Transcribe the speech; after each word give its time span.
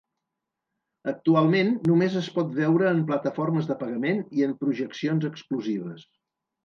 Actualment 1.11 1.69
només 1.91 2.17
es 2.23 2.29
pot 2.37 2.49
veure 2.61 2.87
en 2.93 3.03
plataformes 3.11 3.69
de 3.73 3.77
pagament 3.83 4.25
i 4.39 4.47
en 4.47 4.57
projeccions 4.65 5.29
exclusives. 5.31 6.09